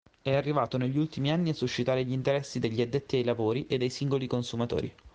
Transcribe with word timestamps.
È 0.19 0.33
arrivato 0.33 0.79
negli 0.79 0.97
ultimi 0.97 1.29
anni 1.31 1.51
a 1.51 1.53
suscitare 1.53 2.01
l'interesse 2.01 2.57
degli 2.57 2.81
"addetti 2.81 3.17
ai 3.17 3.23
lavori" 3.23 3.67
e 3.67 3.77
dei 3.77 3.91
singoli 3.91 4.25
consumatori. 4.25 4.91